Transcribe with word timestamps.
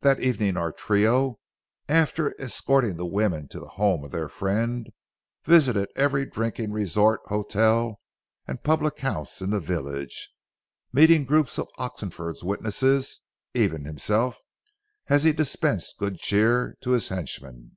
That 0.00 0.18
evening 0.18 0.56
our 0.56 0.72
trio, 0.72 1.38
after 1.88 2.34
escorting 2.40 2.96
the 2.96 3.06
women 3.06 3.46
to 3.50 3.60
the 3.60 3.68
home 3.68 4.02
of 4.04 4.10
their 4.10 4.28
friend, 4.28 4.88
visited 5.44 5.88
every 5.94 6.26
drinking 6.26 6.72
resort, 6.72 7.20
hotel, 7.26 8.00
and 8.48 8.64
public 8.64 8.98
house 8.98 9.40
in 9.40 9.50
the 9.50 9.60
village, 9.60 10.32
meeting 10.92 11.24
groups 11.24 11.56
of 11.56 11.68
Oxenford's 11.78 12.42
witnesses, 12.42 13.20
even 13.54 13.84
himself 13.84 14.40
as 15.06 15.22
he 15.22 15.32
dispensed 15.32 15.98
good 15.98 16.18
cheer 16.18 16.76
to 16.80 16.90
his 16.90 17.08
henchmen. 17.10 17.76